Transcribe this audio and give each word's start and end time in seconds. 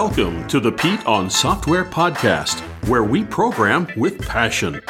Welcome 0.00 0.46
to 0.48 0.60
the 0.60 0.72
Pete 0.72 1.06
on 1.06 1.30
Software 1.30 1.82
podcast, 1.82 2.60
where 2.86 3.02
we 3.02 3.24
program 3.24 3.88
with 3.96 4.20
passion. 4.20 4.82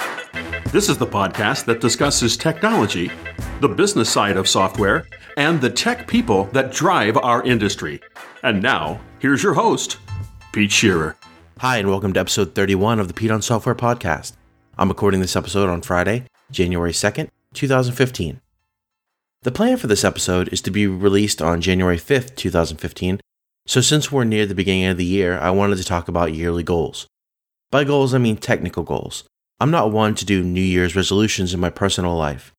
This 0.72 0.88
is 0.88 0.98
the 0.98 1.06
podcast 1.06 1.64
that 1.66 1.80
discusses 1.80 2.36
technology, 2.36 3.12
the 3.60 3.68
business 3.68 4.10
side 4.10 4.36
of 4.36 4.48
software, 4.48 5.06
and 5.36 5.60
the 5.60 5.70
tech 5.70 6.08
people 6.08 6.46
that 6.46 6.72
drive 6.72 7.16
our 7.18 7.44
industry. 7.44 8.00
And 8.42 8.60
now, 8.60 9.00
here's 9.20 9.44
your 9.44 9.54
host, 9.54 9.98
Pete 10.50 10.72
Shearer. 10.72 11.14
Hi, 11.58 11.76
and 11.76 11.88
welcome 11.88 12.12
to 12.14 12.18
episode 12.18 12.56
31 12.56 12.98
of 12.98 13.06
the 13.06 13.14
Pete 13.14 13.30
on 13.30 13.42
Software 13.42 13.76
podcast. 13.76 14.32
I'm 14.76 14.88
recording 14.88 15.20
this 15.20 15.36
episode 15.36 15.68
on 15.68 15.82
Friday, 15.82 16.24
January 16.50 16.90
2nd, 16.90 17.28
2015. 17.54 18.40
The 19.42 19.52
plan 19.52 19.76
for 19.76 19.86
this 19.86 20.04
episode 20.04 20.48
is 20.52 20.60
to 20.62 20.72
be 20.72 20.88
released 20.88 21.40
on 21.40 21.60
January 21.60 21.96
5th, 21.96 22.34
2015, 22.34 23.20
so 23.66 23.80
since 23.80 24.12
we're 24.12 24.24
near 24.24 24.46
the 24.46 24.54
beginning 24.54 24.86
of 24.86 24.96
the 24.96 25.04
year, 25.04 25.38
I 25.38 25.50
wanted 25.50 25.76
to 25.78 25.84
talk 25.84 26.06
about 26.08 26.34
yearly 26.34 26.62
goals. 26.62 27.06
By 27.70 27.82
goals, 27.82 28.14
I 28.14 28.18
mean 28.18 28.36
technical 28.36 28.84
goals. 28.84 29.24
I'm 29.58 29.70
not 29.72 29.90
one 29.90 30.14
to 30.16 30.24
do 30.24 30.42
New 30.42 30.60
Year's 30.60 30.94
resolutions 30.94 31.52
in 31.52 31.58
my 31.58 31.70
personal 31.70 32.14
life. 32.14 32.52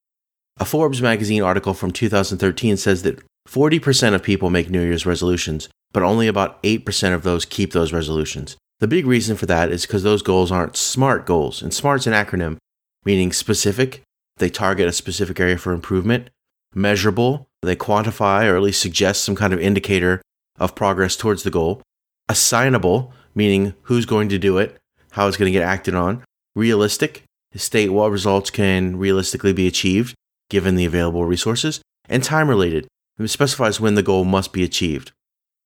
A 0.60 0.66
Forbes 0.66 1.02
magazine 1.02 1.42
article 1.42 1.74
from 1.74 1.92
2013 1.92 2.76
says 2.76 3.04
that 3.04 3.20
40% 3.48 4.16
of 4.16 4.24
people 4.24 4.50
make 4.50 4.70
New 4.70 4.82
Year's 4.82 5.06
resolutions, 5.06 5.70
but 5.94 6.04
only 6.04 6.28
about 6.28 6.62
8% 6.64 7.14
of 7.14 7.24
those 7.24 7.46
keep 7.46 7.72
those 7.72 7.94
resolutions. 7.94 8.58
The 8.80 8.88
big 8.88 9.05
reason 9.05 9.38
for 9.38 9.46
that 9.46 9.72
is 9.72 9.86
because 9.86 10.04
those 10.04 10.22
goals 10.22 10.52
aren't 10.52 10.76
SMART 10.76 11.26
goals, 11.26 11.62
and 11.62 11.74
SMART's 11.74 12.08
an 12.08 12.14
acronym 12.14 12.58
meaning 13.05 13.32
specific, 13.32 14.02
they 14.38 14.50
target 14.50 14.88
a 14.88 14.92
specific 14.92 15.40
area 15.40 15.58
for 15.58 15.72
improvement, 15.72 16.30
measurable, 16.74 17.48
they 17.62 17.76
quantify 17.76 18.46
or 18.46 18.55
at 18.55 18.62
least 18.62 18.82
suggest 18.82 19.24
some 19.24 19.36
kind 19.36 19.54
of 19.54 19.60
indicator 19.60 20.21
of 20.58 20.76
progress 20.76 21.16
towards 21.16 21.44
the 21.44 21.52
goal, 21.52 21.82
assignable, 22.30 23.13
meaning 23.36 23.74
who's 23.84 24.05
going 24.05 24.30
to 24.30 24.40
do 24.40 24.58
it, 24.58 24.77
how 25.12 25.27
it's 25.27 25.38
going 25.38 25.52
to 25.52 25.58
get 25.58 25.64
acted 25.64 25.96
on, 25.96 26.24
realistic, 26.55 27.24
state 27.55 27.90
what 27.90 28.12
results 28.12 28.49
can 28.49 28.98
realistically 28.98 29.54
be 29.54 29.68
achieved 29.68 30.16
given 30.49 30.76
the 30.76 30.86
available 30.86 31.26
resources, 31.26 31.82
and 32.08 32.24
time 32.24 32.49
related, 32.49 32.88
it 33.20 33.27
specifies 33.27 33.80
when 33.80 33.96
the 33.96 34.04
goal 34.04 34.24
must 34.24 34.54
be 34.54 34.64
achieved. 34.64 35.12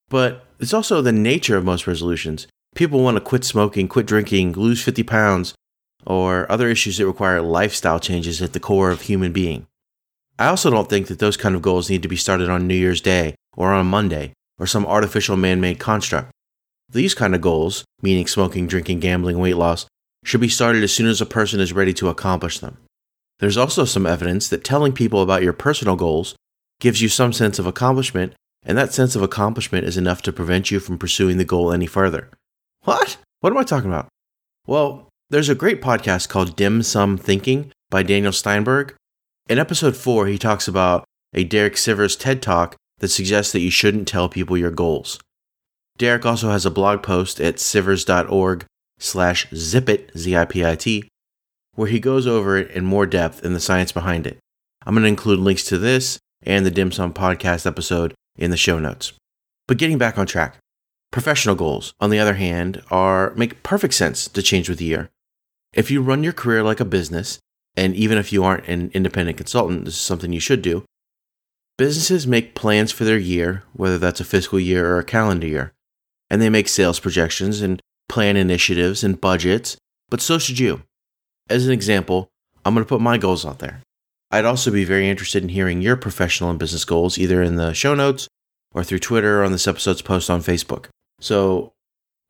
But 0.09 0.45
it's 0.59 0.73
also 0.73 1.02
the 1.02 1.11
nature 1.11 1.58
of 1.58 1.66
most 1.66 1.86
resolutions. 1.86 2.48
People 2.76 3.02
want 3.02 3.17
to 3.17 3.22
quit 3.22 3.44
smoking, 3.44 3.88
quit 3.88 4.05
drinking, 4.05 4.53
lose 4.53 4.83
50 4.83 5.03
pounds, 5.03 5.53
or 6.05 6.52
other 6.52 6.70
issues 6.70 6.98
that 6.98 7.05
require 7.05 7.42
lifestyle 7.42 8.00
changes 8.00 8.42
at 8.42 8.53
the 8.53 8.59
core 8.59 8.89
of 8.89 9.02
human 9.02 9.31
being. 9.31 9.67
I 10.39 10.48
also 10.48 10.72
don't 10.72 10.89
think 10.89 11.08
that 11.08 11.20
those 11.20 11.38
kind 11.38 11.55
of 11.55 11.61
goals 11.61 11.89
need 11.89 12.02
to 12.02 12.08
be 12.08 12.16
started 12.16 12.50
on 12.50 12.67
New 12.67 12.76
Year's 12.76 13.02
Day 13.02 13.36
or 13.55 13.72
on 13.72 13.81
a 13.81 13.83
Monday 13.83 14.33
or 14.62 14.67
some 14.67 14.86
artificial 14.86 15.36
man 15.36 15.59
made 15.59 15.80
construct. 15.80 16.30
These 16.88 17.16
kind 17.16 17.34
of 17.34 17.42
goals, 17.42 17.84
meaning 18.04 18.28
smoking, 18.28 18.67
drinking, 18.67 19.00
gambling, 19.00 19.40
weight 19.40 19.58
loss, 19.58 19.88
should 20.23 20.40
be 20.40 20.50
started 20.50 20.84
as 20.84 20.94
soon 20.94 21.08
as 21.08 21.20
a 21.20 21.26
person 21.26 21.59
is 21.59 21.73
ready 21.73 21.94
to 21.95 22.09
accomplish 22.09 22.59
them. 22.59 22.78
There's 23.39 23.58
also 23.58 23.86
some 23.86 24.06
evidence 24.06 24.48
that 24.50 24.64
telling 24.64 24.94
people 24.94 25.23
about 25.23 25.42
your 25.42 25.52
personal 25.52 25.95
goals 25.95 26.36
gives 26.80 27.02
you 27.02 27.09
some 27.09 27.34
sense 27.34 27.58
of 27.58 27.66
accomplishment, 27.66 28.34
and 28.62 28.78
that 28.78 28.94
sense 28.94 29.16
of 29.16 29.23
accomplishment 29.23 29.88
is 29.88 29.98
enough 29.98 30.22
to 30.22 30.32
prevent 30.32 30.70
you 30.70 30.80
from 30.80 31.00
pursuing 31.00 31.38
the 31.38 31.44
goal 31.44 31.72
any 31.72 31.88
further. 31.88 32.30
What? 32.84 33.17
What 33.39 33.52
am 33.52 33.58
I 33.58 33.64
talking 33.64 33.89
about? 33.89 34.09
Well, 34.67 35.08
there's 35.32 35.50
a 35.50 35.56
great 35.56 35.82
podcast 35.82 36.30
called 36.30 36.56
Dim 36.56 36.84
Sum 36.84 37.17
Thinking 37.17 37.72
by 37.89 38.04
Daniel 38.04 38.32
Steinberg. 38.32 38.94
In 39.50 39.58
episode 39.58 39.98
4, 39.98 40.28
he 40.28 40.38
talks 40.38 40.67
about 40.67 41.04
a 41.34 41.44
Derek 41.44 41.73
Sivers 41.73 42.20
TED 42.20 42.44
Talk 42.44 42.76
that 43.02 43.09
suggests 43.09 43.52
that 43.52 43.59
you 43.59 43.71
shouldn't 43.71 44.07
tell 44.07 44.30
people 44.30 44.57
your 44.57 44.71
goals. 44.71 45.20
Derek 45.98 46.26
also 46.26 46.49
has 46.49 46.65
a 46.65 46.71
blog 46.71 47.03
post 47.03 47.42
at 47.42 47.55
sivers.org 47.55 48.65
slash 48.99 49.49
zipit, 49.49 50.15
Z-I-P-I-T, 50.15 51.09
where 51.76 51.87
he 51.87 51.99
goes 51.99 52.27
over 52.27 52.58
it 52.58 52.71
in 52.71 52.86
more 52.86 53.05
depth 53.05 53.43
and 53.43 53.55
the 53.55 53.59
science 53.59 53.92
behind 53.92 54.27
it. 54.27 54.37
I'm 54.86 54.93
going 54.93 55.03
to 55.03 55.09
include 55.09 55.39
links 55.39 55.64
to 55.65 55.77
this 55.77 56.20
and 56.43 56.65
the 56.65 56.71
Dim 56.71 56.92
Sum 56.92 57.14
podcast 57.14 57.65
episode 57.65 58.14
in 58.37 58.52
the 58.52 58.58
show 58.58 58.80
notes. 58.80 59.14
But 59.67 59.77
getting 59.77 59.97
back 59.97 60.17
on 60.17 60.26
track, 60.27 60.58
professional 61.11 61.55
goals, 61.55 61.93
on 61.99 62.09
the 62.09 62.20
other 62.20 62.36
hand, 62.36 62.81
are 62.89 63.33
make 63.36 63.64
perfect 63.64 63.93
sense 63.93 64.27
to 64.27 64.42
change 64.42 64.70
with 64.70 64.77
the 64.80 64.86
year. 64.86 65.09
If 65.73 65.89
you 65.89 66.02
run 66.02 66.23
your 66.23 66.33
career 66.33 66.64
like 66.64 66.80
a 66.80 66.86
business, 66.86 67.39
and 67.76 67.95
even 67.95 68.17
if 68.17 68.33
you 68.33 68.43
aren't 68.43 68.67
an 68.67 68.92
independent 68.93 69.37
consultant, 69.37 69.86
this 69.86 69.95
is 69.95 70.02
something 70.02 70.33
you 70.33 70.39
should 70.39 70.61
do, 70.61 70.83
Businesses 71.81 72.27
make 72.27 72.53
plans 72.53 72.92
for 72.92 73.05
their 73.05 73.17
year, 73.17 73.64
whether 73.73 73.97
that's 73.97 74.19
a 74.19 74.23
fiscal 74.23 74.59
year 74.59 74.87
or 74.87 74.99
a 74.99 75.03
calendar 75.03 75.47
year, 75.47 75.73
and 76.30 76.39
they 76.39 76.47
make 76.47 76.67
sales 76.67 76.99
projections 76.99 77.59
and 77.59 77.81
plan 78.08 78.37
initiatives 78.37 79.03
and 79.03 79.19
budgets, 79.19 79.77
but 80.08 80.21
so 80.21 80.37
should 80.37 80.59
you. 80.59 80.83
As 81.49 81.65
an 81.65 81.73
example, 81.73 82.30
I'm 82.64 82.75
going 82.75 82.86
to 82.86 82.87
put 82.87 83.02
my 83.02 83.17
goals 83.17 83.47
out 83.47 83.58
there. 83.58 83.81
I'd 84.30 84.45
also 84.45 84.70
be 84.70 84.83
very 84.83 85.09
interested 85.09 85.41
in 85.41 85.49
hearing 85.49 85.81
your 85.81 85.95
professional 85.95 86.52
and 86.52 86.59
business 86.59 86.86
goals 86.86 87.17
either 87.17 87.41
in 87.41 87.55
the 87.55 87.73
show 87.73 87.95
notes 87.95 88.27
or 88.75 88.83
through 88.83 88.99
Twitter 88.99 89.41
or 89.41 89.43
on 89.43 89.52
this 89.52 89.67
episode's 89.67 90.03
post 90.03 90.30
on 90.30 90.41
Facebook. 90.41 90.86
So, 91.20 91.71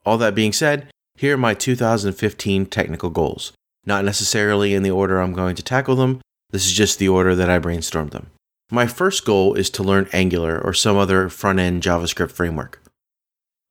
all 0.06 0.18
that 0.20 0.34
being 0.34 0.54
said, 0.54 0.90
here 1.18 1.34
are 1.34 1.38
my 1.38 1.56
2015 1.56 2.68
technical 2.68 3.10
goals. 3.10 3.52
Not 3.86 4.06
necessarily 4.06 4.74
in 4.74 4.84
the 4.84 4.92
order 4.92 5.20
I'm 5.20 5.34
going 5.34 5.58
to 5.58 5.62
tackle 5.62 5.98
them, 5.98 6.22
this 6.52 6.66
is 6.66 6.72
just 6.72 7.00
the 7.00 7.10
order 7.10 7.36
that 7.36 7.50
I 7.50 7.60
brainstormed 7.60 8.12
them. 8.12 8.28
My 8.74 8.88
first 8.88 9.26
goal 9.26 9.56
is 9.56 9.70
to 9.72 9.84
learn 9.84 10.08
Angular 10.14 10.58
or 10.58 10.74
some 10.74 10.96
other 10.96 11.28
front 11.28 11.60
end 11.60 11.84
JavaScript 11.84 12.32
framework. 12.32 12.82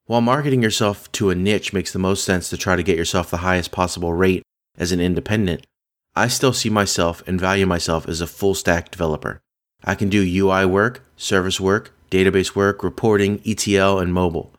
While 0.05 0.21
marketing 0.21 0.62
yourself 0.62 1.11
to 1.12 1.31
a 1.31 1.34
niche 1.34 1.72
makes 1.72 1.91
the 1.91 1.99
most 1.99 2.22
sense 2.22 2.50
to 2.50 2.59
try 2.59 2.77
to 2.77 2.83
get 2.83 2.99
yourself 2.99 3.31
the 3.31 3.38
highest 3.38 3.72
possible 3.72 4.12
rate 4.12 4.43
as 4.77 4.93
an 4.93 5.00
independent, 5.00 5.66
I 6.15 6.28
still 6.28 6.53
see 6.53 6.69
myself 6.69 7.27
and 7.27 7.41
value 7.41 7.65
myself 7.65 8.06
as 8.06 8.21
a 8.21 8.27
full 8.27 8.55
stack 8.55 8.91
developer. 8.91 9.41
I 9.83 9.94
can 9.94 10.11
do 10.11 10.21
UI 10.21 10.66
work, 10.66 11.03
service 11.17 11.59
work, 11.59 11.94
database 12.11 12.55
work, 12.55 12.84
reporting, 12.84 13.41
ETL, 13.47 14.00
and 14.00 14.12
mobile. 14.12 14.53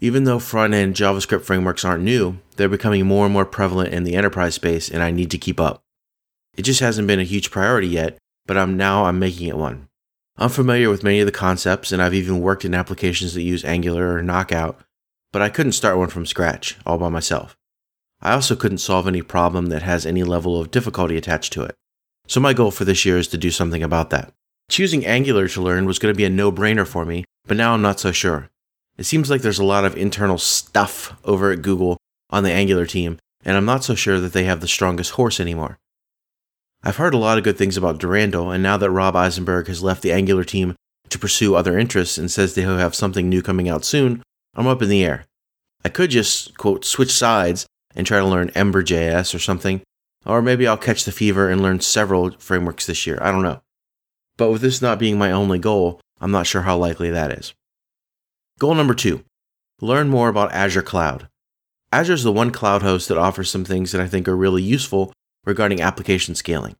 Even 0.00 0.24
though 0.24 0.38
front 0.38 0.72
end 0.72 0.94
JavaScript 0.94 1.42
frameworks 1.42 1.84
aren't 1.84 2.02
new, 2.02 2.38
they're 2.56 2.70
becoming 2.70 3.04
more 3.04 3.26
and 3.26 3.32
more 3.34 3.44
prevalent 3.44 3.92
in 3.92 4.04
the 4.04 4.14
enterprise 4.14 4.54
space, 4.54 4.88
and 4.88 5.02
I 5.02 5.10
need 5.10 5.30
to 5.32 5.38
keep 5.38 5.60
up. 5.60 5.82
It 6.56 6.62
just 6.62 6.80
hasn't 6.80 7.08
been 7.08 7.20
a 7.20 7.24
huge 7.24 7.50
priority 7.50 7.88
yet, 7.88 8.16
but 8.46 8.56
I'm 8.56 8.76
now 8.76 9.04
I'm 9.04 9.18
making 9.18 9.48
it 9.48 9.56
one. 9.56 9.88
I'm 10.36 10.50
familiar 10.50 10.90
with 10.90 11.02
many 11.02 11.20
of 11.20 11.26
the 11.26 11.32
concepts 11.32 11.92
and 11.92 12.02
I've 12.02 12.14
even 12.14 12.40
worked 12.40 12.64
in 12.64 12.74
applications 12.74 13.34
that 13.34 13.42
use 13.42 13.64
Angular 13.64 14.14
or 14.14 14.22
Knockout, 14.22 14.78
but 15.32 15.42
I 15.42 15.48
couldn't 15.48 15.72
start 15.72 15.98
one 15.98 16.08
from 16.08 16.26
scratch 16.26 16.76
all 16.84 16.98
by 16.98 17.08
myself. 17.08 17.56
I 18.20 18.32
also 18.32 18.56
couldn't 18.56 18.78
solve 18.78 19.06
any 19.06 19.22
problem 19.22 19.66
that 19.66 19.82
has 19.82 20.06
any 20.06 20.24
level 20.24 20.60
of 20.60 20.70
difficulty 20.70 21.16
attached 21.16 21.52
to 21.54 21.62
it. 21.62 21.74
So 22.26 22.40
my 22.40 22.52
goal 22.52 22.70
for 22.70 22.84
this 22.84 23.04
year 23.04 23.18
is 23.18 23.28
to 23.28 23.38
do 23.38 23.50
something 23.50 23.82
about 23.82 24.10
that. 24.10 24.32
Choosing 24.68 25.06
Angular 25.06 25.46
to 25.48 25.62
learn 25.62 25.86
was 25.86 25.98
going 25.98 26.12
to 26.12 26.16
be 26.16 26.24
a 26.24 26.30
no-brainer 26.30 26.86
for 26.86 27.04
me, 27.04 27.24
but 27.46 27.56
now 27.56 27.72
I'm 27.72 27.82
not 27.82 28.00
so 28.00 28.10
sure. 28.10 28.50
It 28.98 29.04
seems 29.04 29.30
like 29.30 29.42
there's 29.42 29.58
a 29.58 29.64
lot 29.64 29.84
of 29.84 29.96
internal 29.96 30.38
stuff 30.38 31.16
over 31.24 31.52
at 31.52 31.62
Google 31.62 31.98
on 32.30 32.42
the 32.42 32.52
Angular 32.52 32.86
team, 32.86 33.18
and 33.44 33.56
I'm 33.56 33.64
not 33.64 33.84
so 33.84 33.94
sure 33.94 34.18
that 34.18 34.32
they 34.32 34.44
have 34.44 34.60
the 34.60 34.68
strongest 34.68 35.12
horse 35.12 35.38
anymore. 35.38 35.78
I've 36.82 36.96
heard 36.96 37.14
a 37.14 37.18
lot 37.18 37.38
of 37.38 37.44
good 37.44 37.58
things 37.58 37.76
about 37.76 37.98
Durandal, 37.98 38.50
and 38.50 38.62
now 38.62 38.76
that 38.76 38.90
Rob 38.90 39.16
Eisenberg 39.16 39.66
has 39.66 39.82
left 39.82 40.02
the 40.02 40.12
Angular 40.12 40.44
team 40.44 40.76
to 41.08 41.18
pursue 41.18 41.54
other 41.54 41.78
interests 41.78 42.18
and 42.18 42.30
says 42.30 42.54
they'll 42.54 42.78
have 42.78 42.94
something 42.94 43.28
new 43.28 43.42
coming 43.42 43.68
out 43.68 43.84
soon, 43.84 44.22
I'm 44.54 44.66
up 44.66 44.82
in 44.82 44.88
the 44.88 45.04
air. 45.04 45.24
I 45.84 45.88
could 45.88 46.10
just, 46.10 46.56
quote, 46.56 46.84
switch 46.84 47.12
sides 47.12 47.66
and 47.94 48.06
try 48.06 48.18
to 48.18 48.26
learn 48.26 48.50
Ember.js 48.54 49.34
or 49.34 49.38
something, 49.38 49.82
or 50.24 50.42
maybe 50.42 50.66
I'll 50.66 50.76
catch 50.76 51.04
the 51.04 51.12
fever 51.12 51.48
and 51.48 51.62
learn 51.62 51.80
several 51.80 52.32
frameworks 52.38 52.86
this 52.86 53.06
year. 53.06 53.18
I 53.20 53.30
don't 53.30 53.42
know. 53.42 53.62
But 54.36 54.50
with 54.50 54.62
this 54.62 54.82
not 54.82 54.98
being 54.98 55.18
my 55.18 55.32
only 55.32 55.58
goal, 55.58 56.00
I'm 56.20 56.30
not 56.30 56.46
sure 56.46 56.62
how 56.62 56.76
likely 56.76 57.10
that 57.10 57.30
is. 57.30 57.54
Goal 58.58 58.74
number 58.74 58.94
two 58.94 59.22
learn 59.80 60.08
more 60.08 60.28
about 60.28 60.52
Azure 60.52 60.82
Cloud. 60.82 61.28
Azure 61.92 62.14
is 62.14 62.24
the 62.24 62.32
one 62.32 62.50
cloud 62.50 62.82
host 62.82 63.08
that 63.08 63.18
offers 63.18 63.50
some 63.50 63.64
things 63.64 63.92
that 63.92 64.00
I 64.00 64.08
think 64.08 64.26
are 64.26 64.36
really 64.36 64.62
useful 64.62 65.12
regarding 65.46 65.80
application 65.80 66.34
scaling. 66.34 66.74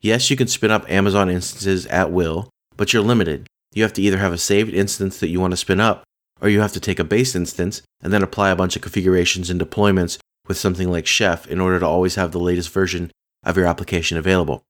Yes, 0.00 0.28
you 0.30 0.36
can 0.36 0.48
spin 0.48 0.70
up 0.70 0.90
Amazon 0.90 1.30
instances 1.30 1.86
at 1.86 2.12
will, 2.12 2.50
but 2.76 2.92
you're 2.92 3.02
limited. 3.02 3.46
You 3.72 3.82
have 3.84 3.92
to 3.94 4.02
either 4.02 4.18
have 4.18 4.32
a 4.32 4.38
saved 4.38 4.74
instance 4.74 5.18
that 5.20 5.28
you 5.28 5.40
want 5.40 5.52
to 5.52 5.56
spin 5.56 5.80
up, 5.80 6.04
or 6.40 6.48
you 6.48 6.60
have 6.60 6.72
to 6.72 6.80
take 6.80 6.98
a 6.98 7.04
base 7.04 7.34
instance 7.34 7.82
and 8.02 8.12
then 8.12 8.22
apply 8.22 8.50
a 8.50 8.56
bunch 8.56 8.76
of 8.76 8.82
configurations 8.82 9.50
and 9.50 9.60
deployments 9.60 10.18
with 10.46 10.56
something 10.56 10.90
like 10.90 11.06
Chef 11.06 11.46
in 11.46 11.60
order 11.60 11.78
to 11.78 11.86
always 11.86 12.14
have 12.14 12.32
the 12.32 12.38
latest 12.38 12.70
version 12.70 13.10
of 13.44 13.56
your 13.56 13.66
application 13.66 14.16
available. 14.16 14.62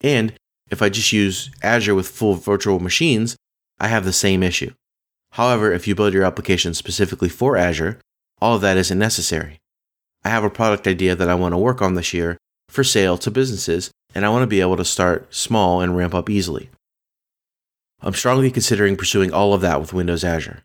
And 0.00 0.34
if 0.70 0.82
I 0.82 0.88
just 0.88 1.12
use 1.12 1.50
Azure 1.62 1.94
with 1.94 2.08
full 2.08 2.34
virtual 2.34 2.80
machines, 2.80 3.36
I 3.80 3.88
have 3.88 4.04
the 4.04 4.12
same 4.12 4.42
issue. 4.42 4.72
However, 5.32 5.72
if 5.72 5.86
you 5.86 5.94
build 5.94 6.14
your 6.14 6.24
application 6.24 6.74
specifically 6.74 7.28
for 7.28 7.56
Azure, 7.56 8.00
all 8.40 8.56
of 8.56 8.60
that 8.62 8.76
isn't 8.76 8.98
necessary. 8.98 9.58
I 10.24 10.30
have 10.30 10.44
a 10.44 10.50
product 10.50 10.86
idea 10.86 11.14
that 11.14 11.28
I 11.28 11.34
want 11.34 11.52
to 11.52 11.58
work 11.58 11.82
on 11.82 11.94
this 11.94 12.14
year 12.14 12.38
for 12.68 12.84
sale 12.84 13.18
to 13.18 13.30
businesses, 13.30 13.90
and 14.14 14.24
I 14.24 14.28
want 14.28 14.42
to 14.42 14.46
be 14.46 14.60
able 14.60 14.76
to 14.76 14.84
start 14.84 15.34
small 15.34 15.80
and 15.80 15.96
ramp 15.96 16.14
up 16.14 16.30
easily. 16.30 16.70
I'm 18.00 18.14
strongly 18.14 18.50
considering 18.50 18.96
pursuing 18.96 19.32
all 19.32 19.54
of 19.54 19.60
that 19.62 19.80
with 19.80 19.92
Windows 19.92 20.24
Azure. 20.24 20.62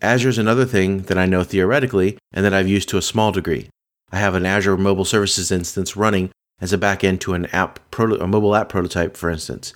Azure 0.00 0.30
is 0.30 0.38
another 0.38 0.64
thing 0.64 1.02
that 1.02 1.18
I 1.18 1.26
know 1.26 1.44
theoretically 1.44 2.16
and 2.32 2.44
that 2.44 2.54
I've 2.54 2.68
used 2.68 2.88
to 2.90 2.96
a 2.96 3.02
small 3.02 3.32
degree. 3.32 3.68
I 4.10 4.18
have 4.18 4.34
an 4.34 4.46
Azure 4.46 4.76
Mobile 4.76 5.04
Services 5.04 5.52
instance 5.52 5.96
running 5.96 6.30
as 6.60 6.72
a 6.72 6.78
backend 6.78 7.20
to 7.20 7.34
an 7.34 7.46
app, 7.46 7.80
a 7.98 8.26
mobile 8.26 8.54
app 8.54 8.68
prototype, 8.68 9.16
for 9.16 9.30
instance. 9.30 9.74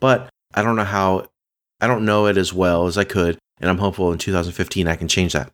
But 0.00 0.28
I 0.54 0.62
don't 0.62 0.76
know 0.76 0.84
how, 0.84 1.26
I 1.80 1.86
don't 1.86 2.04
know 2.04 2.26
it 2.26 2.38
as 2.38 2.52
well 2.52 2.86
as 2.86 2.96
I 2.96 3.04
could, 3.04 3.38
and 3.60 3.68
I'm 3.68 3.78
hopeful 3.78 4.12
in 4.12 4.18
2015 4.18 4.88
I 4.88 4.96
can 4.96 5.08
change 5.08 5.34
that. 5.34 5.50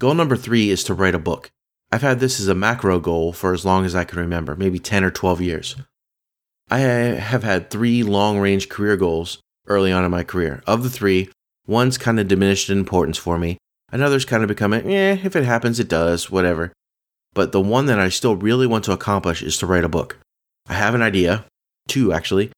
Goal 0.00 0.14
number 0.14 0.36
three 0.36 0.70
is 0.70 0.84
to 0.84 0.94
write 0.94 1.14
a 1.14 1.18
book. 1.18 1.50
I've 1.96 2.02
had 2.02 2.20
this 2.20 2.40
as 2.40 2.48
a 2.48 2.54
macro 2.54 3.00
goal 3.00 3.32
for 3.32 3.54
as 3.54 3.64
long 3.64 3.86
as 3.86 3.94
I 3.94 4.04
can 4.04 4.18
remember, 4.18 4.54
maybe 4.54 4.78
10 4.78 5.02
or 5.02 5.10
12 5.10 5.40
years. 5.40 5.76
I 6.70 6.80
have 6.80 7.42
had 7.42 7.70
three 7.70 8.02
long 8.02 8.38
range 8.38 8.68
career 8.68 8.98
goals 8.98 9.38
early 9.66 9.92
on 9.92 10.04
in 10.04 10.10
my 10.10 10.22
career. 10.22 10.62
Of 10.66 10.82
the 10.82 10.90
three, 10.90 11.30
one's 11.66 11.96
kind 11.96 12.20
of 12.20 12.28
diminished 12.28 12.68
in 12.68 12.76
importance 12.76 13.16
for 13.16 13.38
me, 13.38 13.56
another's 13.90 14.26
kind 14.26 14.42
of 14.42 14.48
become, 14.48 14.74
eh, 14.74 15.16
if 15.24 15.34
it 15.34 15.44
happens, 15.44 15.80
it 15.80 15.88
does, 15.88 16.30
whatever. 16.30 16.70
But 17.32 17.52
the 17.52 17.62
one 17.62 17.86
that 17.86 17.98
I 17.98 18.10
still 18.10 18.36
really 18.36 18.66
want 18.66 18.84
to 18.84 18.92
accomplish 18.92 19.42
is 19.42 19.56
to 19.56 19.66
write 19.66 19.82
a 19.82 19.88
book. 19.88 20.18
I 20.68 20.74
have 20.74 20.94
an 20.94 21.00
idea, 21.00 21.46
two 21.88 22.12
actually, 22.12 22.52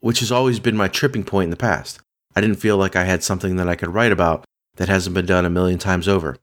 which 0.00 0.20
has 0.20 0.30
always 0.30 0.60
been 0.60 0.76
my 0.76 0.88
tripping 0.88 1.24
point 1.24 1.44
in 1.44 1.50
the 1.52 1.56
past. 1.56 2.00
I 2.36 2.42
didn't 2.42 2.56
feel 2.56 2.76
like 2.76 2.96
I 2.96 3.04
had 3.04 3.24
something 3.24 3.56
that 3.56 3.68
I 3.68 3.76
could 3.76 3.94
write 3.94 4.12
about 4.12 4.44
that 4.76 4.90
hasn't 4.90 5.14
been 5.14 5.24
done 5.24 5.46
a 5.46 5.50
million 5.50 5.78
times 5.78 6.06
over. 6.06 6.36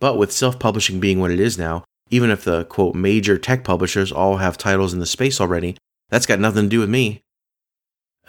But 0.00 0.16
with 0.16 0.32
self 0.32 0.58
publishing 0.58 0.98
being 0.98 1.20
what 1.20 1.30
it 1.30 1.38
is 1.38 1.56
now, 1.58 1.84
even 2.10 2.30
if 2.30 2.42
the 2.42 2.64
quote 2.64 2.94
major 2.94 3.38
tech 3.38 3.62
publishers 3.62 4.10
all 4.10 4.38
have 4.38 4.58
titles 4.58 4.92
in 4.92 4.98
the 4.98 5.06
space 5.06 5.40
already, 5.40 5.76
that's 6.08 6.26
got 6.26 6.40
nothing 6.40 6.64
to 6.64 6.68
do 6.68 6.80
with 6.80 6.90
me. 6.90 7.22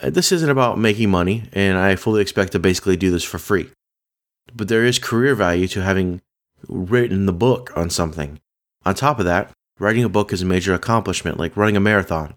Uh, 0.02 0.10
this 0.10 0.32
isn't 0.32 0.50
about 0.50 0.78
making 0.78 1.10
money, 1.10 1.44
and 1.54 1.78
I 1.78 1.96
fully 1.96 2.22
expect 2.22 2.52
to 2.52 2.60
basically 2.60 2.98
do 2.98 3.10
this 3.10 3.24
for 3.24 3.40
free. 3.40 3.70
But 4.54 4.68
there 4.68 4.86
is 4.86 5.00
career 5.00 5.34
value 5.34 5.68
to 5.70 5.82
having 5.82 6.22
written 6.68 7.26
the 7.26 7.34
book 7.34 7.72
on 7.76 7.90
something. 7.90 8.40
On 8.86 8.94
top 8.94 9.20
of 9.20 9.26
that, 9.26 9.52
writing 9.80 10.04
a 10.04 10.10
book 10.10 10.34
is 10.34 10.42
a 10.42 10.46
major 10.46 10.74
accomplishment, 10.74 11.40
like 11.40 11.58
running 11.58 11.78
a 11.78 11.80
marathon. 11.80 12.36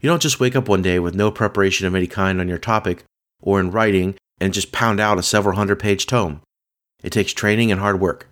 You 0.00 0.10
don't 0.10 0.22
just 0.22 0.40
wake 0.40 0.54
up 0.54 0.68
one 0.68 0.82
day 0.82 0.98
with 0.98 1.14
no 1.14 1.30
preparation 1.30 1.86
of 1.86 1.94
any 1.94 2.06
kind 2.06 2.40
on 2.40 2.48
your 2.48 2.58
topic 2.58 3.04
or 3.40 3.58
in 3.58 3.70
writing 3.70 4.16
and 4.40 4.52
just 4.52 4.72
pound 4.72 5.00
out 5.00 5.18
a 5.18 5.22
several 5.22 5.56
hundred 5.56 5.76
page 5.76 6.06
tome. 6.06 6.42
It 7.02 7.10
takes 7.10 7.32
training 7.32 7.72
and 7.72 7.80
hard 7.80 8.00
work. 8.00 8.28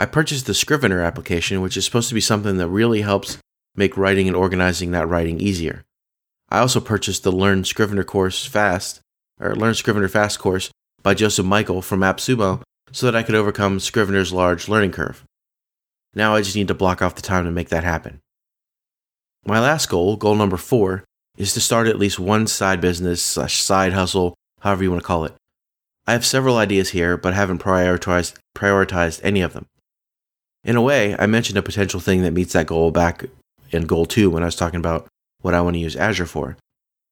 I 0.00 0.06
purchased 0.06 0.46
the 0.46 0.54
Scrivener 0.54 1.00
application, 1.00 1.60
which 1.60 1.76
is 1.76 1.84
supposed 1.84 2.08
to 2.08 2.14
be 2.14 2.20
something 2.20 2.56
that 2.58 2.68
really 2.68 3.00
helps 3.00 3.38
make 3.74 3.96
writing 3.96 4.28
and 4.28 4.36
organizing 4.36 4.92
that 4.92 5.08
writing 5.08 5.40
easier. 5.40 5.84
I 6.50 6.60
also 6.60 6.80
purchased 6.80 7.24
the 7.24 7.32
Learn 7.32 7.64
Scrivener 7.64 8.04
course 8.04 8.46
fast, 8.46 9.00
or 9.40 9.56
Learn 9.56 9.74
Scrivener 9.74 10.06
Fast 10.06 10.38
course 10.38 10.70
by 11.02 11.14
Joseph 11.14 11.44
Michael 11.44 11.82
from 11.82 12.00
AppSumo 12.00 12.62
so 12.92 13.06
that 13.06 13.16
I 13.16 13.24
could 13.24 13.34
overcome 13.34 13.80
Scrivener's 13.80 14.32
large 14.32 14.68
learning 14.68 14.92
curve. 14.92 15.24
Now 16.14 16.36
I 16.36 16.42
just 16.42 16.54
need 16.54 16.68
to 16.68 16.74
block 16.74 17.02
off 17.02 17.16
the 17.16 17.22
time 17.22 17.44
to 17.44 17.50
make 17.50 17.68
that 17.70 17.84
happen. 17.84 18.20
My 19.44 19.58
last 19.58 19.88
goal, 19.88 20.16
goal 20.16 20.36
number 20.36 20.56
four, 20.56 21.04
is 21.36 21.54
to 21.54 21.60
start 21.60 21.88
at 21.88 21.98
least 21.98 22.20
one 22.20 22.46
side 22.46 22.80
business 22.80 23.20
slash 23.20 23.60
side 23.60 23.92
hustle, 23.92 24.34
however 24.60 24.84
you 24.84 24.90
want 24.90 25.02
to 25.02 25.06
call 25.06 25.24
it. 25.24 25.34
I 26.06 26.12
have 26.12 26.24
several 26.24 26.56
ideas 26.56 26.90
here, 26.90 27.16
but 27.16 27.34
haven't 27.34 27.62
prioritized, 27.62 28.34
prioritized 28.56 29.20
any 29.24 29.40
of 29.40 29.52
them. 29.52 29.66
In 30.64 30.76
a 30.76 30.82
way, 30.82 31.16
I 31.18 31.26
mentioned 31.26 31.58
a 31.58 31.62
potential 31.62 32.00
thing 32.00 32.22
that 32.22 32.32
meets 32.32 32.52
that 32.52 32.66
goal 32.66 32.90
back 32.90 33.24
in 33.70 33.86
goal 33.86 34.06
two 34.06 34.30
when 34.30 34.42
I 34.42 34.46
was 34.46 34.56
talking 34.56 34.80
about 34.80 35.06
what 35.40 35.54
I 35.54 35.60
want 35.60 35.74
to 35.74 35.80
use 35.80 35.96
Azure 35.96 36.26
for. 36.26 36.56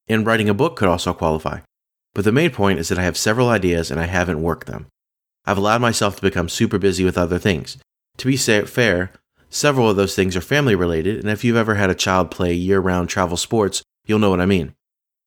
And 0.08 0.26
writing 0.26 0.48
a 0.48 0.54
book 0.54 0.76
could 0.76 0.88
also 0.88 1.12
qualify. 1.12 1.60
But 2.14 2.24
the 2.24 2.32
main 2.32 2.50
point 2.50 2.78
is 2.78 2.88
that 2.88 2.98
I 2.98 3.02
have 3.04 3.16
several 3.16 3.48
ideas 3.48 3.90
and 3.90 4.00
I 4.00 4.06
haven't 4.06 4.42
worked 4.42 4.66
them. 4.66 4.86
I've 5.44 5.58
allowed 5.58 5.80
myself 5.80 6.16
to 6.16 6.22
become 6.22 6.48
super 6.48 6.78
busy 6.78 7.04
with 7.04 7.18
other 7.18 7.38
things. 7.38 7.78
To 8.18 8.26
be 8.26 8.36
fair, 8.36 9.12
several 9.50 9.90
of 9.90 9.96
those 9.96 10.14
things 10.14 10.34
are 10.34 10.40
family 10.40 10.74
related, 10.74 11.20
and 11.20 11.28
if 11.28 11.44
you've 11.44 11.56
ever 11.56 11.74
had 11.74 11.90
a 11.90 11.94
child 11.94 12.30
play 12.30 12.52
year 12.52 12.80
round 12.80 13.08
travel 13.08 13.36
sports, 13.36 13.82
you'll 14.06 14.18
know 14.18 14.30
what 14.30 14.40
I 14.40 14.46
mean. 14.46 14.72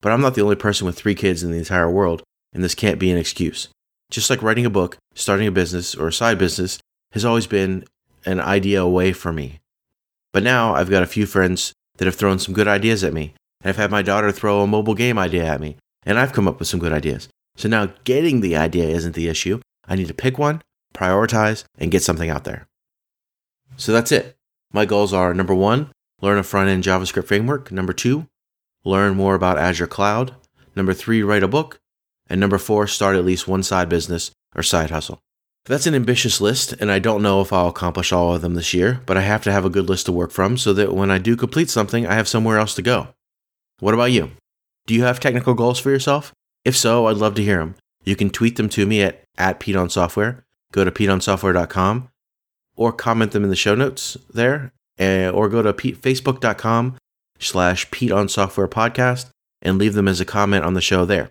But 0.02 0.12
I'm 0.12 0.22
not 0.22 0.36
the 0.36 0.42
only 0.42 0.56
person 0.56 0.86
with 0.86 0.98
three 0.98 1.16
kids 1.16 1.44
in 1.44 1.52
the 1.52 1.58
entire 1.58 1.90
world, 1.90 2.24
and 2.54 2.64
this 2.64 2.76
can't 2.76 3.00
be 3.00 3.12
an 3.12 3.18
excuse. 3.18 3.70
Just 4.10 4.30
like 4.30 4.42
writing 4.42 4.66
a 4.66 4.70
book, 4.70 4.98
starting 5.14 5.48
a 5.48 5.52
business, 5.52 5.94
or 5.96 6.08
a 6.08 6.14
side 6.14 6.38
business 6.38 6.80
has 7.12 7.24
always 7.24 7.48
been 7.48 7.86
an 8.26 8.40
idea 8.40 8.82
away 8.82 9.14
from 9.14 9.36
me. 9.36 9.60
But 10.32 10.44
now 10.44 10.76
I've 10.76 10.90
got 10.90 11.04
a 11.04 11.08
few 11.08 11.26
friends 11.26 11.74
that 11.98 12.06
have 12.06 12.16
thrown 12.16 12.40
some 12.40 12.54
good 12.54 12.68
ideas 12.68 13.04
at 13.04 13.14
me. 13.14 13.34
And 13.62 13.70
I've 13.70 13.78
had 13.78 13.92
my 13.92 14.02
daughter 14.02 14.32
throw 14.32 14.62
a 14.62 14.68
mobile 14.68 14.96
game 14.96 15.18
idea 15.18 15.46
at 15.46 15.60
me, 15.60 15.78
and 16.04 16.18
I've 16.18 16.34
come 16.34 16.48
up 16.48 16.60
with 16.60 16.68
some 16.68 16.80
good 16.80 16.94
ideas. 16.94 17.28
So 17.56 17.68
now 17.68 17.92
getting 18.04 18.40
the 18.40 18.56
idea 18.56 18.88
isn't 18.88 19.16
the 19.16 19.28
issue. 19.28 19.60
I 19.88 19.96
need 19.96 20.08
to 20.08 20.14
pick 20.14 20.38
one, 20.38 20.62
prioritize, 20.94 21.66
and 21.78 21.92
get 21.92 22.04
something 22.04 22.30
out 22.30 22.46
there. 22.46 22.68
So 23.76 23.92
that's 23.92 24.12
it. 24.12 24.38
My 24.72 24.86
goals 24.86 25.14
are 25.14 25.34
number 25.34 25.56
one, 25.56 25.92
learn 26.22 26.38
a 26.38 26.44
front 26.44 26.70
end 26.70 26.84
JavaScript 26.84 27.26
framework. 27.26 27.72
Number 27.72 27.94
two, 27.94 28.28
learn 28.84 29.16
more 29.16 29.36
about 29.36 29.58
Azure 29.58 29.88
Cloud. 29.88 30.36
Number 30.76 30.94
three, 30.94 31.24
write 31.24 31.44
a 31.44 31.48
book. 31.48 31.80
And 32.30 32.40
number 32.40 32.60
four, 32.60 32.88
start 32.88 33.16
at 33.16 33.26
least 33.26 33.48
one 33.48 33.64
side 33.64 33.90
business 33.90 34.32
or 34.56 34.64
side 34.64 34.92
hustle. 34.92 35.20
That's 35.70 35.86
an 35.86 35.94
ambitious 35.94 36.42
list, 36.42 36.74
and 36.80 36.92
I 36.92 36.98
don't 36.98 37.22
know 37.22 37.42
if 37.42 37.54
I'll 37.54 37.68
accomplish 37.68 38.12
all 38.12 38.34
of 38.34 38.42
them 38.42 38.56
this 38.56 38.74
year, 38.74 39.02
but 39.06 39.18
I 39.18 39.22
have 39.22 39.44
to 39.44 39.52
have 39.52 39.66
a 39.66 39.70
good 39.70 39.88
list 39.88 40.08
to 40.08 40.12
work 40.12 40.32
from 40.32 40.58
so 40.58 40.74
that 40.74 40.96
when 40.96 41.12
I 41.12 41.20
do 41.20 41.36
complete 41.36 41.70
something, 41.70 42.08
I 42.08 42.16
have 42.16 42.28
somewhere 42.28 42.58
else 42.58 42.74
to 42.74 42.82
go. 42.82 43.10
What 43.80 43.94
about 43.94 44.12
you? 44.12 44.32
Do 44.88 44.96
you 44.96 45.04
have 45.04 45.20
technical 45.20 45.54
goals 45.54 45.78
for 45.78 45.92
yourself? 45.92 46.34
If 46.66 46.76
so, 46.76 47.06
I'd 47.06 47.18
love 47.18 47.36
to 47.36 47.44
hear 47.44 47.60
them. 47.60 47.76
You 48.04 48.16
can 48.16 48.32
tweet 48.32 48.56
them 48.56 48.68
to 48.70 48.88
me 48.88 49.04
at, 49.04 49.24
at 49.38 49.60
PeteOnSoftware, 49.60 50.42
go 50.72 50.84
to 50.84 50.90
PeteOnSoftware.com, 50.90 52.10
or 52.76 52.92
comment 52.92 53.32
them 53.32 53.44
in 53.44 53.52
the 53.52 53.56
show 53.56 53.76
notes 53.76 54.18
there, 54.34 54.74
uh, 55.00 55.30
or 55.30 55.50
go 55.50 55.62
to 55.62 55.72
Pete, 55.72 56.02
Facebook.com 56.02 56.98
slash 57.38 57.88
PeteOnSoftware 57.92 58.70
podcast 58.70 59.30
and 59.62 59.78
leave 59.78 59.94
them 59.94 60.08
as 60.08 60.20
a 60.20 60.26
comment 60.26 60.66
on 60.66 60.74
the 60.74 60.82
show 60.82 61.06
there. 61.06 61.30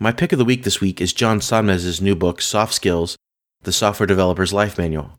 My 0.00 0.10
pick 0.10 0.32
of 0.32 0.38
the 0.40 0.44
week 0.44 0.64
this 0.64 0.80
week 0.80 1.00
is 1.00 1.12
John 1.12 1.38
Sonmez's 1.38 2.00
new 2.00 2.16
book, 2.16 2.42
Soft 2.42 2.74
Skills 2.74 3.16
The 3.62 3.72
Software 3.72 4.06
Developer's 4.06 4.54
Life 4.54 4.78
Manual. 4.78 5.18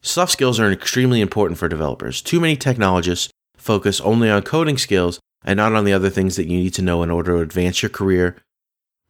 Soft 0.00 0.30
skills 0.30 0.60
are 0.60 0.70
extremely 0.70 1.20
important 1.20 1.58
for 1.58 1.68
developers. 1.68 2.22
Too 2.22 2.38
many 2.38 2.54
technologists 2.56 3.30
focus 3.56 4.00
only 4.00 4.30
on 4.30 4.42
coding 4.42 4.78
skills 4.78 5.18
and 5.44 5.56
not 5.56 5.74
on 5.74 5.84
the 5.84 5.92
other 5.92 6.10
things 6.10 6.36
that 6.36 6.46
you 6.46 6.56
need 6.56 6.74
to 6.74 6.82
know 6.82 7.02
in 7.02 7.10
order 7.10 7.36
to 7.36 7.42
advance 7.42 7.82
your 7.82 7.90
career 7.90 8.36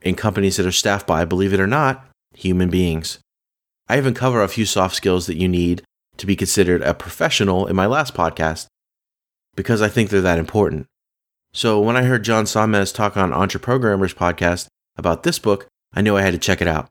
in 0.00 0.14
companies 0.14 0.56
that 0.56 0.64
are 0.66 0.72
staffed 0.72 1.06
by, 1.06 1.26
believe 1.26 1.52
it 1.52 1.60
or 1.60 1.66
not, 1.66 2.06
human 2.32 2.70
beings. 2.70 3.18
I 3.88 3.98
even 3.98 4.14
cover 4.14 4.42
a 4.42 4.48
few 4.48 4.64
soft 4.64 4.94
skills 4.96 5.26
that 5.26 5.36
you 5.36 5.46
need 5.46 5.82
to 6.16 6.26
be 6.26 6.34
considered 6.34 6.80
a 6.82 6.94
professional 6.94 7.66
in 7.66 7.76
my 7.76 7.86
last 7.86 8.14
podcast 8.14 8.66
because 9.54 9.82
I 9.82 9.88
think 9.88 10.08
they're 10.08 10.22
that 10.22 10.38
important. 10.38 10.86
So 11.52 11.80
when 11.80 11.96
I 11.96 12.04
heard 12.04 12.24
John 12.24 12.44
Sonmez 12.44 12.94
talk 12.94 13.16
on 13.16 13.30
Entreprogrammers 13.30 14.14
podcast, 14.14 14.68
about 14.96 15.22
this 15.22 15.38
book, 15.38 15.66
I 15.92 16.00
knew 16.00 16.16
I 16.16 16.22
had 16.22 16.32
to 16.32 16.38
check 16.38 16.60
it 16.62 16.68
out. 16.68 16.88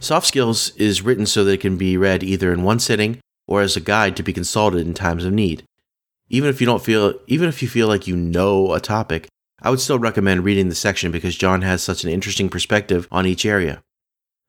Soft 0.00 0.26
Skills 0.26 0.70
is 0.76 1.02
written 1.02 1.26
so 1.26 1.44
that 1.44 1.52
it 1.52 1.60
can 1.60 1.76
be 1.76 1.96
read 1.96 2.22
either 2.22 2.52
in 2.52 2.62
one 2.62 2.78
sitting 2.78 3.20
or 3.46 3.62
as 3.62 3.76
a 3.76 3.80
guide 3.80 4.16
to 4.16 4.22
be 4.22 4.32
consulted 4.32 4.86
in 4.86 4.94
times 4.94 5.24
of 5.24 5.32
need. 5.32 5.64
Even 6.28 6.50
if 6.50 6.60
you 6.60 6.66
don't 6.66 6.82
feel 6.82 7.14
even 7.26 7.48
if 7.48 7.62
you 7.62 7.68
feel 7.68 7.86
like 7.86 8.06
you 8.06 8.16
know 8.16 8.72
a 8.72 8.80
topic, 8.80 9.28
I 9.62 9.70
would 9.70 9.80
still 9.80 9.98
recommend 9.98 10.44
reading 10.44 10.68
the 10.68 10.74
section 10.74 11.12
because 11.12 11.36
John 11.36 11.62
has 11.62 11.82
such 11.82 12.04
an 12.04 12.10
interesting 12.10 12.48
perspective 12.48 13.06
on 13.10 13.26
each 13.26 13.46
area. 13.46 13.82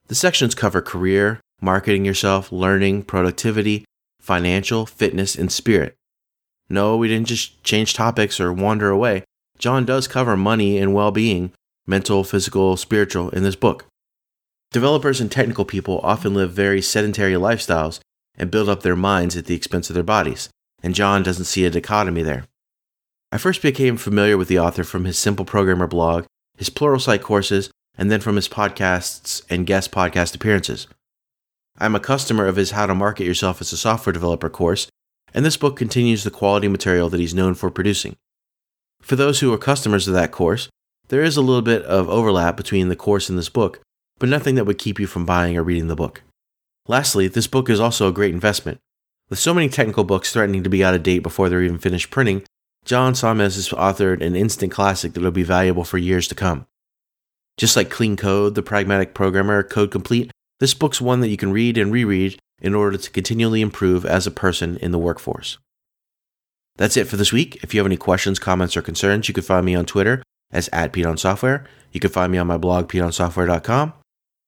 The 0.07 0.15
sections 0.15 0.55
cover 0.55 0.81
career, 0.81 1.39
marketing 1.61 2.05
yourself, 2.05 2.51
learning, 2.51 3.03
productivity, 3.03 3.85
financial, 4.19 4.85
fitness, 4.85 5.35
and 5.35 5.51
spirit. 5.51 5.95
No, 6.69 6.97
we 6.97 7.07
didn't 7.07 7.27
just 7.27 7.63
change 7.63 7.93
topics 7.93 8.39
or 8.39 8.51
wander 8.51 8.89
away. 8.89 9.23
John 9.57 9.85
does 9.85 10.07
cover 10.07 10.35
money 10.35 10.77
and 10.77 10.93
well 10.93 11.11
being, 11.11 11.51
mental, 11.85 12.23
physical, 12.23 12.75
spiritual, 12.77 13.29
in 13.29 13.43
this 13.43 13.55
book. 13.55 13.85
Developers 14.75 15.21
and 15.21 15.31
technical 15.31 15.63
people 15.63 16.01
often 16.03 16.33
live 16.33 16.51
very 16.51 16.81
sedentary 16.81 17.35
lifestyles 17.35 18.01
and 18.37 18.51
build 18.51 18.67
up 18.67 18.83
their 18.83 18.93
minds 18.93 19.37
at 19.37 19.45
the 19.45 19.55
expense 19.55 19.89
of 19.89 19.93
their 19.93 20.03
bodies, 20.03 20.49
and 20.83 20.93
John 20.93 21.23
doesn't 21.23 21.45
see 21.45 21.63
a 21.63 21.69
dichotomy 21.69 22.23
there. 22.23 22.43
I 23.31 23.37
first 23.37 23.61
became 23.61 23.95
familiar 23.95 24.37
with 24.37 24.49
the 24.49 24.59
author 24.59 24.83
from 24.83 25.05
his 25.05 25.17
Simple 25.17 25.45
Programmer 25.45 25.87
blog, 25.87 26.25
his 26.57 26.69
Pluralsight 26.69 27.21
courses, 27.21 27.69
and 27.97 28.11
then 28.11 28.19
from 28.19 28.35
his 28.35 28.49
podcasts 28.49 29.41
and 29.49 29.65
guest 29.65 29.93
podcast 29.93 30.35
appearances. 30.35 30.87
I'm 31.77 31.95
a 31.95 32.01
customer 32.01 32.45
of 32.45 32.57
his 32.57 32.71
How 32.71 32.85
to 32.85 32.93
Market 32.93 33.23
Yourself 33.23 33.61
as 33.61 33.71
a 33.71 33.77
Software 33.77 34.11
Developer 34.11 34.49
course, 34.49 34.89
and 35.33 35.45
this 35.45 35.55
book 35.55 35.77
continues 35.77 36.25
the 36.25 36.31
quality 36.31 36.67
material 36.67 37.07
that 37.11 37.21
he's 37.21 37.33
known 37.33 37.53
for 37.53 37.71
producing. 37.71 38.17
For 39.01 39.15
those 39.15 39.39
who 39.39 39.53
are 39.53 39.57
customers 39.57 40.09
of 40.09 40.13
that 40.15 40.33
course, 40.33 40.67
there 41.07 41.23
is 41.23 41.37
a 41.37 41.41
little 41.41 41.61
bit 41.61 41.83
of 41.83 42.09
overlap 42.09 42.57
between 42.57 42.89
the 42.89 42.97
course 42.97 43.29
and 43.29 43.39
this 43.39 43.47
book, 43.47 43.79
but 44.19 44.29
nothing 44.29 44.55
that 44.55 44.65
would 44.65 44.77
keep 44.77 44.99
you 44.99 45.07
from 45.07 45.25
buying 45.25 45.57
or 45.57 45.63
reading 45.63 45.87
the 45.87 45.95
book. 45.95 46.23
Lastly, 46.87 47.27
this 47.27 47.47
book 47.47 47.69
is 47.69 47.79
also 47.79 48.07
a 48.07 48.13
great 48.13 48.33
investment. 48.33 48.79
With 49.29 49.39
so 49.39 49.53
many 49.53 49.69
technical 49.69 50.03
books 50.03 50.31
threatening 50.31 50.63
to 50.63 50.69
be 50.69 50.83
out 50.83 50.93
of 50.93 51.03
date 51.03 51.19
before 51.19 51.49
they're 51.49 51.63
even 51.63 51.79
finished 51.79 52.11
printing, 52.11 52.43
John 52.85 53.13
Sonmez 53.13 53.55
has 53.55 53.69
authored 53.69 54.21
an 54.21 54.35
instant 54.35 54.71
classic 54.71 55.13
that 55.13 55.23
will 55.23 55.31
be 55.31 55.43
valuable 55.43 55.83
for 55.83 55.97
years 55.97 56.27
to 56.27 56.35
come. 56.35 56.67
Just 57.57 57.75
like 57.75 57.89
Clean 57.89 58.15
Code, 58.15 58.53
The 58.53 58.61
Pragmatic 58.61 59.15
Programmer, 59.15 59.63
Code 59.63 59.89
Complete, 59.89 60.31
this 60.59 60.75
book's 60.75 61.01
one 61.01 61.21
that 61.21 61.29
you 61.29 61.37
can 61.37 61.51
read 61.51 61.77
and 61.77 61.91
reread 61.91 62.37
in 62.61 62.75
order 62.75 62.97
to 62.97 63.11
continually 63.11 63.61
improve 63.61 64.05
as 64.05 64.27
a 64.27 64.31
person 64.31 64.77
in 64.77 64.91
the 64.91 64.99
workforce. 64.99 65.57
That's 66.77 66.97
it 66.97 67.07
for 67.07 67.17
this 67.17 67.33
week. 67.33 67.63
If 67.63 67.73
you 67.73 67.79
have 67.79 67.87
any 67.87 67.97
questions, 67.97 68.37
comments, 68.37 68.77
or 68.77 68.81
concerns, 68.81 69.27
you 69.27 69.33
can 69.33 69.43
find 69.43 69.65
me 69.65 69.75
on 69.75 69.85
Twitter 69.85 70.21
as 70.51 70.69
at 70.71 70.93
Pete 70.93 71.19
Software. 71.19 71.65
You 71.91 71.99
can 71.99 72.11
find 72.11 72.31
me 72.31 72.37
on 72.37 72.47
my 72.47 72.57
blog, 72.57 72.89
PeteOnSoftware.com. 72.89 73.93